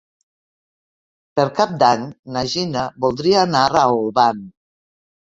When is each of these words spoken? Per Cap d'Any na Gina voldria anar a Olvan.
Per 1.39 1.43
Cap 1.59 1.75
d'Any 1.83 2.07
na 2.37 2.43
Gina 2.53 2.87
voldria 3.05 3.43
anar 3.49 3.63
a 3.83 3.85
Olvan. 3.99 4.41